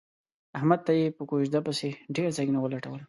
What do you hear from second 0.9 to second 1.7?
یې په کوزده